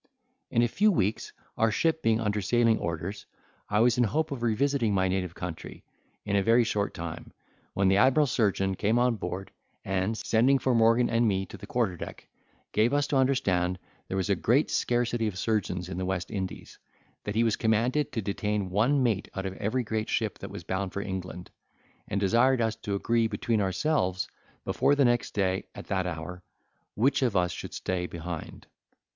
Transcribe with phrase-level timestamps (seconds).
[0.49, 3.27] In a few weeks, our ship being under sailing orders,
[3.69, 5.83] I was in hope of revisiting my native country,
[6.25, 7.31] in a very short time,
[7.75, 9.51] when the admiral's surgeon came on board,
[9.85, 12.27] and, sending for Morgan and me to the quarter deck,
[12.71, 13.77] gave us to understand
[14.07, 16.79] there was a great scarcity of surgeons in the West Indies;
[17.23, 20.63] that he was commanded to detain one mate out of every great ship that was
[20.63, 21.51] bound for England;
[22.07, 24.27] and desired us to agree between ourselves,
[24.65, 26.41] before the next day at that hour,
[26.95, 28.65] which of us should stay behind.